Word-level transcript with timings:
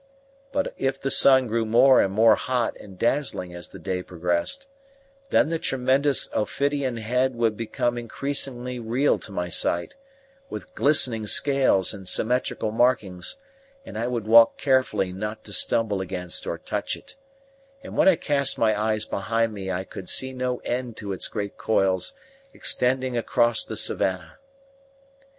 But 0.51 0.73
if 0.79 0.99
the 0.99 1.11
sun 1.11 1.45
grew 1.45 1.63
more 1.63 2.01
and 2.01 2.11
more 2.11 2.33
hot 2.33 2.75
and 2.77 2.97
dazzling 2.97 3.53
as 3.53 3.67
the 3.69 3.77
day 3.77 4.01
progressed, 4.01 4.67
then 5.29 5.49
the 5.49 5.59
tremendous 5.59 6.27
ophidian 6.33 6.97
head 6.97 7.35
would 7.35 7.55
become 7.55 7.99
increasingly 7.99 8.79
real 8.79 9.19
to 9.19 9.31
my 9.31 9.47
sight, 9.49 9.95
with 10.49 10.73
glistening 10.73 11.27
scales 11.27 11.93
and 11.93 12.07
symmetrical 12.07 12.71
markings; 12.71 13.35
and 13.85 13.95
I 13.95 14.07
would 14.07 14.25
walk 14.25 14.57
carefully 14.57 15.13
not 15.13 15.43
to 15.43 15.53
stumble 15.53 16.01
against 16.01 16.47
or 16.47 16.57
touch 16.57 16.95
it; 16.97 17.15
and 17.83 17.95
when 17.95 18.07
I 18.07 18.15
cast 18.15 18.57
my 18.57 18.75
eyes 18.81 19.05
behind 19.05 19.53
me 19.53 19.69
I 19.71 19.83
could 19.83 20.09
see 20.09 20.33
no 20.33 20.57
end 20.65 20.97
to 20.97 21.13
its 21.13 21.27
great 21.27 21.57
coils 21.57 22.15
extending 22.55 23.15
across 23.15 23.63
the 23.63 23.77
savannah. 23.77 24.39